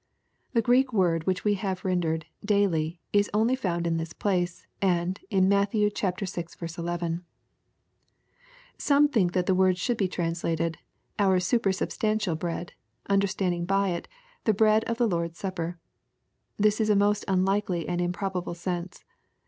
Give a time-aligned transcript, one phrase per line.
[0.53, 2.25] The Greek word which we have rendered"
[2.59, 5.73] daily," is only found in this place, and in Matt.
[5.73, 7.23] vL 11.
[8.79, 12.73] Some think that the words should be translated *' our super substantial bread,"
[13.11, 14.07] understanding by it,
[14.45, 15.77] the bread in the Lord's Supper.
[16.57, 19.03] This is a most unlikely and improbable sense.